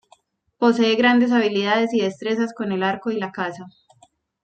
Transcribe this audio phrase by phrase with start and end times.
[0.57, 3.67] Posee grandes habilidades y destrezas con el Arco y la Caza.